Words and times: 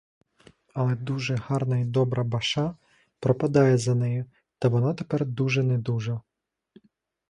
Але 0.73 0.95
дуже 0.95 1.35
гарна 1.35 1.77
й 1.77 1.85
добра, 1.85 2.23
баша 2.23 2.77
пропадає 3.19 3.77
за 3.77 3.95
нею, 3.95 4.25
та 4.59 4.67
вона 4.67 4.93
тепер 4.93 5.25
дуже 5.25 5.63
недужа. 5.63 6.21